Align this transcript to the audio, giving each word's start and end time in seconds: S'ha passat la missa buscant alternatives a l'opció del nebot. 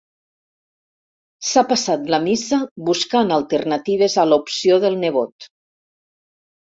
S'ha 1.49 1.63
passat 1.73 2.09
la 2.15 2.19
missa 2.25 2.59
buscant 2.89 3.35
alternatives 3.37 4.19
a 4.23 4.27
l'opció 4.31 4.81
del 4.87 4.99
nebot. 5.05 5.51